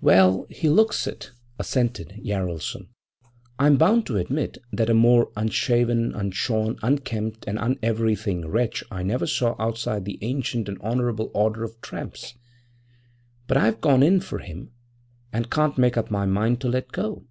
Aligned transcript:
'Well, 0.00 0.46
he 0.50 0.68
looks 0.68 1.04
it,' 1.04 1.32
assented 1.58 2.20
Jaralson. 2.24 2.90
'I'm 3.58 3.76
bound 3.76 4.06
to 4.06 4.18
admit 4.18 4.56
that 4.70 4.88
a 4.88 4.94
more 4.94 5.32
unshaven, 5.36 6.14
unshorn, 6.14 6.76
unkempt, 6.80 7.44
and 7.48 7.58
uneverything 7.58 8.46
wretch 8.46 8.84
I 8.92 9.02
never 9.02 9.26
saw 9.26 9.56
outside 9.58 10.04
the 10.04 10.20
ancient 10.22 10.68
and 10.68 10.78
honourable 10.80 11.28
order 11.34 11.64
of 11.64 11.80
tramps. 11.80 12.34
But 13.48 13.56
I've 13.56 13.80
gone 13.80 14.04
in 14.04 14.20
for 14.20 14.38
him, 14.38 14.70
and 15.32 15.50
can't 15.50 15.76
make 15.76 15.96
up 15.96 16.08
my 16.08 16.24
mind 16.24 16.60
to 16.60 16.68
let 16.68 16.92
go. 16.92 17.24